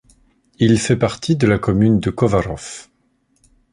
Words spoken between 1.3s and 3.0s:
de la commune de Kovářov.